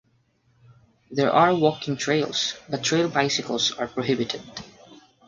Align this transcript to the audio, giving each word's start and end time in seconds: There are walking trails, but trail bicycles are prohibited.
There 1.11 1.31
are 1.31 1.53
walking 1.53 1.95
trails, 1.95 2.55
but 2.67 2.83
trail 2.83 3.07
bicycles 3.07 3.71
are 3.73 3.85
prohibited. 3.85 4.41